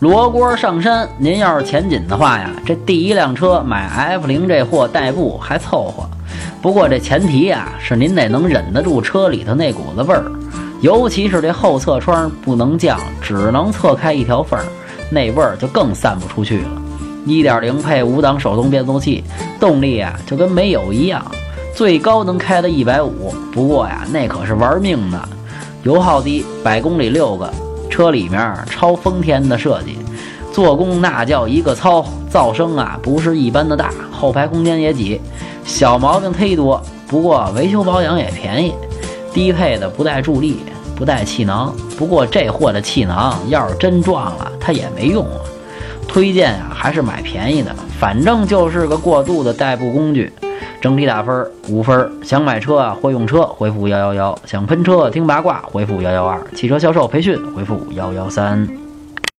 [0.00, 6.08] 罗锅上山，您要是钱紧的话呀，这第一辆车买 F 零这货代步还凑合。
[6.62, 10.24] 不过这前提呀，是您得能忍得住车里头那股子味儿，
[10.80, 14.64] 尤其是这后侧窗不能降，只能侧开一条缝儿，
[15.10, 16.82] 那味儿就更散不出去了。
[17.26, 19.22] 一点零配五档手动变速器，
[19.60, 21.22] 动力啊就跟没有一样，
[21.76, 23.34] 最高能开到一百五。
[23.52, 25.28] 不过呀，那可是玩命的，
[25.82, 27.52] 油耗低，百公里六个。
[27.90, 29.98] 车里面超丰田的设计，
[30.52, 35.20] 做工那叫一个糙，噪声啊不是一般的大，后排空间也挤，
[35.64, 36.80] 小毛病忒多。
[37.06, 38.72] 不过维修保养也便宜，
[39.34, 40.60] 低配的不带助力，
[40.94, 41.74] 不带气囊。
[41.98, 45.40] 不过这货的气囊要是真撞了，它也没用啊。
[46.06, 50.32] 推荐啊还是买便宜的，反正就是个过渡的代步工具。
[50.80, 52.10] 整体打分五分。
[52.22, 58.68] 想买车啊或用车，回复幺幺幺；想喷车听八卦，回复幺幺二；汽车销售培训，回复幺幺三。